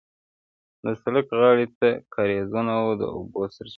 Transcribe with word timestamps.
د 0.83 0.85
سړک 1.01 1.25
غاړې 1.39 1.67
ته 1.77 1.89
کارېزونه 2.13 2.71
وو 2.81 2.91
د 3.01 3.03
اوبو 3.15 3.39
سرچینې. 3.55 3.69